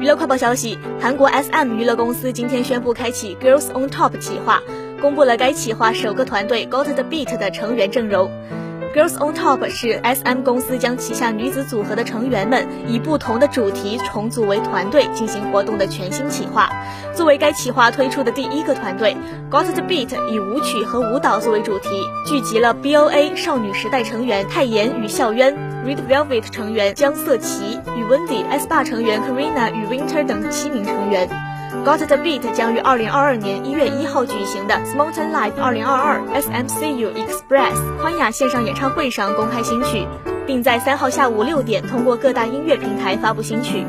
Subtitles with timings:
[0.00, 4.62] 娱乐快报消息，韩国 SM 娱乐公司今天宣布开启 Girls on Top 企划，
[4.98, 8.30] 公布了该企划首个团队 Got the Beat 的成员阵容。
[8.96, 16.70] Girls on Top 是 SM 公司将旗下女子组合的成员们以不同的主题重组为团队进行活动的全新企划。
[17.14, 19.14] 作为该企划推出的第一个团队
[19.50, 21.88] ，Got the Beat 以舞曲和舞蹈作为主题，
[22.26, 31.28] 聚集了 BOA 少女时代成员泰妍与孝渊、Red Velvet 成员江瑟琪与 Wendy、S.BA 成员 Karina 与 Winter 等七名成员。
[31.84, 40.06] Got the Beat 将于二零二二年一月一号举行的 Smoten Life 二零二二 SMCU Express 宽雅线上演唱会上公开新曲，
[40.46, 43.86] 并在三号下午六点通过各大音乐平台发布新曲。